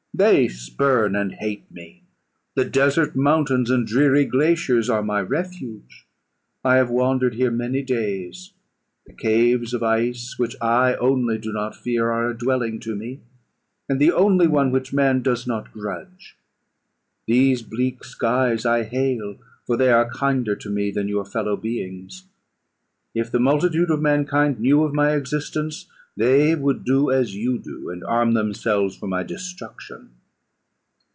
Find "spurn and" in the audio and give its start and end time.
0.49-1.31